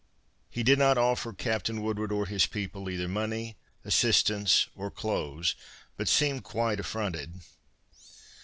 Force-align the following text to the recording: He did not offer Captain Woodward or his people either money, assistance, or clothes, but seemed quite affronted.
He 0.49 0.63
did 0.63 0.79
not 0.79 0.97
offer 0.97 1.31
Captain 1.31 1.83
Woodward 1.83 2.11
or 2.11 2.25
his 2.25 2.47
people 2.47 2.89
either 2.89 3.07
money, 3.07 3.55
assistance, 3.85 4.65
or 4.75 4.89
clothes, 4.89 5.53
but 5.95 6.07
seemed 6.09 6.43
quite 6.43 6.79
affronted. 6.79 7.39